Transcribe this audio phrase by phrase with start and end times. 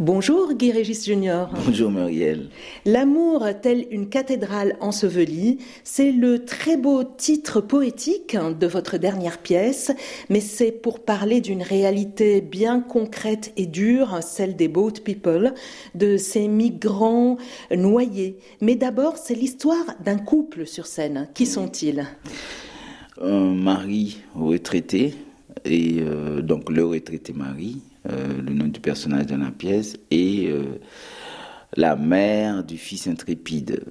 [0.00, 1.50] Bonjour Guy Régis Junior.
[1.66, 2.48] Bonjour Muriel.
[2.86, 9.92] L'amour tel une cathédrale ensevelie, c'est le très beau titre poétique de votre dernière pièce,
[10.30, 15.52] mais c'est pour parler d'une réalité bien concrète et dure, celle des boat people,
[15.94, 17.36] de ces migrants
[17.70, 18.38] noyés.
[18.62, 21.28] Mais d'abord, c'est l'histoire d'un couple sur scène.
[21.34, 22.06] Qui sont-ils?
[23.20, 25.12] Un mari retraité,
[25.66, 30.80] et euh, donc le retraité mari, le nom du personnage dans la pièce, et euh,
[31.76, 33.84] la mère du fils intrépide.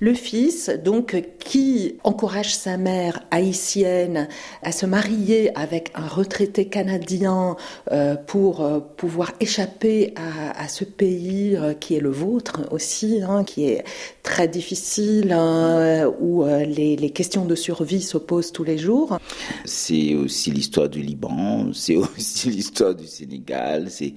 [0.00, 4.28] Le fils, donc, qui encourage sa mère haïtienne
[4.62, 7.56] à se marier avec un retraité canadien
[7.90, 13.44] euh, pour euh, pouvoir échapper à, ce pays euh, qui est le vôtre aussi, hein,
[13.44, 13.82] qui est
[14.22, 19.16] très difficile, hein, où les, les, questions de survie s'opposent tous les jours.
[19.64, 24.12] C'est aussi l'histoire du Liban, c'est aussi l'histoire du Sénégal, c'est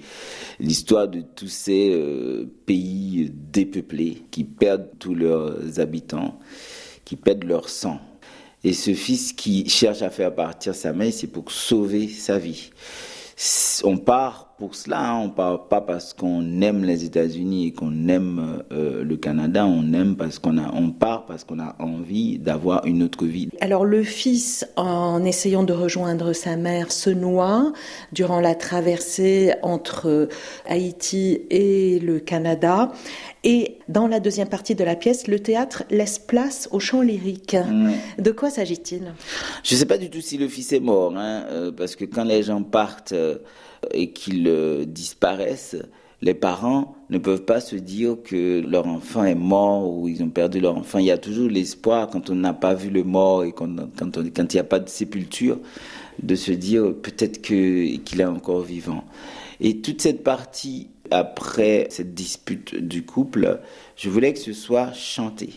[0.60, 1.98] l'histoire de tous ces
[2.66, 6.38] pays dépeuplés qui perdent tous leurs habitants,
[7.04, 8.00] qui perdent leur sang.
[8.64, 12.70] Et ce fils qui cherche à faire partir sa mère, c'est pour sauver sa vie.
[13.82, 15.20] On part pour cela, hein.
[15.24, 19.92] on part pas parce qu'on aime les États-Unis et qu'on aime euh, le Canada, on
[19.92, 23.48] aime parce qu'on a, on part parce qu'on a envie d'avoir une autre vie.
[23.60, 27.72] Alors le fils, en essayant de rejoindre sa mère, se noie
[28.12, 30.28] durant la traversée entre
[30.66, 32.92] Haïti et le Canada.
[33.44, 37.56] Et dans la deuxième partie de la pièce, le théâtre laisse place au chant lyrique.
[38.18, 39.14] De quoi s'agit-il?
[39.64, 42.04] Je ne sais pas du tout si le fils est mort, hein, euh, parce que
[42.04, 43.38] quand les gens partent euh,
[43.92, 45.76] et qu'ils euh, disparaissent,
[46.22, 50.30] les parents ne peuvent pas se dire que leur enfant est mort ou ils ont
[50.30, 50.98] perdu leur enfant.
[50.98, 54.16] Il y a toujours l'espoir quand on n'a pas vu le mort et quand, quand,
[54.16, 55.58] il n'y a pas de sépulture,
[56.22, 59.04] de se dire peut-être qu'il est encore vivant.
[59.60, 63.60] Et toute cette partie après cette dispute du couple,
[63.96, 65.50] je voulais que ce soit chanté.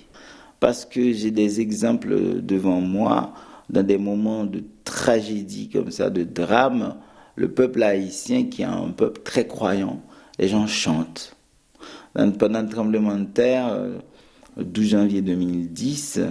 [0.59, 3.33] Parce que j'ai des exemples devant moi,
[3.69, 6.95] dans des moments de tragédie comme ça, de drame,
[7.35, 10.01] le peuple haïtien, qui est un peuple très croyant,
[10.39, 11.35] les gens chantent.
[12.13, 13.77] Pendant le tremblement de terre,
[14.57, 16.21] le 12 janvier 2010,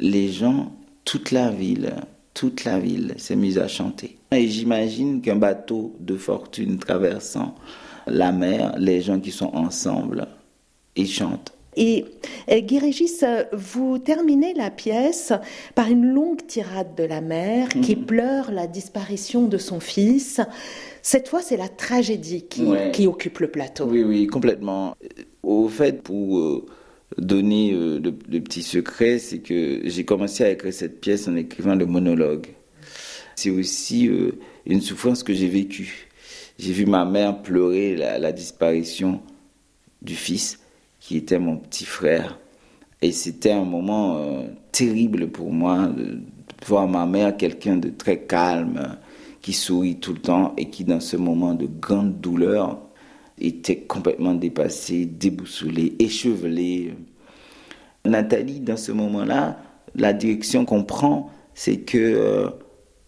[0.00, 0.72] les gens,
[1.04, 1.92] toute la ville,
[2.32, 4.18] toute la ville s'est mise à chanter.
[4.30, 7.54] Et j'imagine qu'un bateau de fortune traversant
[8.06, 10.28] la mer, les gens qui sont ensemble,
[10.96, 11.52] ils chantent.
[11.78, 12.04] Et
[12.50, 15.32] Guy Régis, vous terminez la pièce
[15.74, 18.04] par une longue tirade de la mère qui mhm.
[18.04, 20.40] pleure la disparition de son fils.
[21.02, 23.86] Cette fois, c'est la tragédie qui, occupe le plateau.
[23.86, 24.96] Oui, oui, complètement.
[25.42, 26.66] Au fait, pour euh,
[27.16, 31.74] donner euh, le, petit secret, c'est que j'ai commencé à écrire cette pièce en écrivant
[31.74, 32.48] le monologue.
[33.36, 34.32] C'est aussi euh,
[34.66, 36.08] une souffrance que j'ai vécue.
[36.58, 39.22] J'ai vu ma mère pleurer la, disparition
[40.02, 40.58] du fils
[41.00, 42.38] qui était mon petit frère.
[43.00, 44.42] Et c'était un moment euh,
[44.72, 46.20] terrible pour moi de,
[46.66, 48.98] voir ma mère, quelqu'un de très calme,
[49.40, 52.80] qui sourit tout le temps et qui, dans ce moment de grande douleur,
[53.40, 56.94] était complètement dépassée, déboussolée, échevelée.
[58.04, 59.58] Nathalie, dans ce moment-là,
[59.94, 62.48] la direction qu'on prend, c'est que euh,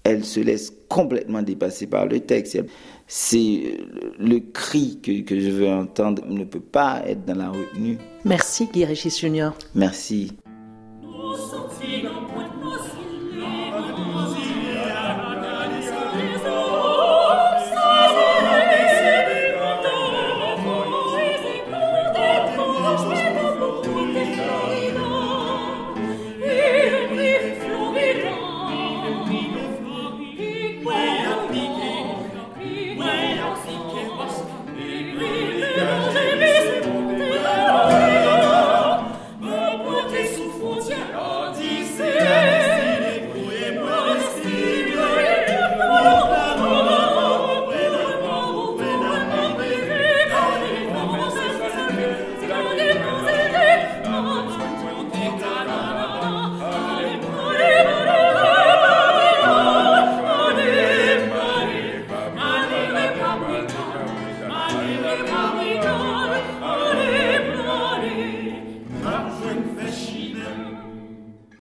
[0.05, 2.63] elle se laisse complètement dépassé par le texte.
[3.07, 3.79] C'est
[4.19, 6.23] le cri que, je veux entendre.
[6.29, 7.97] Ne peut pas être dans la retenue.
[8.25, 9.55] Merci, Guy Régis Junior.
[9.75, 10.33] Merci.
[10.37, 10.51] Merci.